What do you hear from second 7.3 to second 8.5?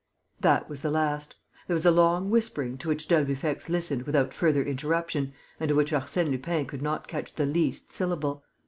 the least syllable.